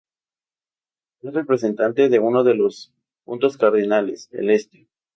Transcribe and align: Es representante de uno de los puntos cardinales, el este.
Es 1.21 1.31
representante 1.31 2.09
de 2.09 2.17
uno 2.17 2.43
de 2.43 2.55
los 2.55 2.91
puntos 3.23 3.55
cardinales, 3.55 4.29
el 4.31 4.49
este. 4.49 4.87